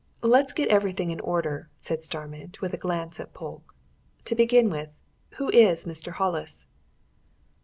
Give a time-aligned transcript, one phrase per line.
[0.23, 3.75] "Let's get everything in order," said Starmidge, with a glance at Polke.
[4.25, 4.89] "To begin with,
[5.37, 6.13] who is Mr.
[6.13, 6.65] Hollis?"